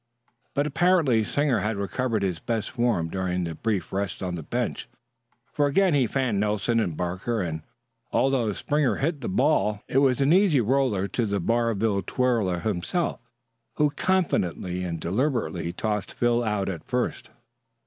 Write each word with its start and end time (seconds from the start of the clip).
But 0.55 0.65
apparently 0.65 1.23
Sanger 1.23 1.59
had 1.59 1.75
recovered 1.77 2.23
his 2.23 2.39
best 2.39 2.71
form 2.71 3.07
during 3.09 3.43
the 3.43 3.53
brief 3.53 3.93
rest 3.93 4.23
on 4.23 4.33
the 4.33 4.41
bench, 4.41 4.89
for 5.53 5.67
again 5.67 5.93
he 5.93 6.07
fanned 6.07 6.39
Nelson 6.39 6.79
and 6.79 6.97
Barker; 6.97 7.39
and, 7.39 7.61
although 8.11 8.51
Springer 8.53 8.95
hit 8.95 9.21
the 9.21 9.29
ball, 9.29 9.83
it 9.87 9.99
was 9.99 10.19
an 10.19 10.33
easy 10.33 10.59
roller 10.59 11.07
to 11.09 11.27
the 11.27 11.39
Barville 11.39 12.01
twirler 12.01 12.57
himself, 12.61 13.19
who 13.75 13.91
confidently 13.91 14.83
and 14.83 14.99
deliberately 14.99 15.71
tossed 15.71 16.13
Phil 16.13 16.43
out 16.43 16.67
at 16.67 16.83
first. 16.83 17.29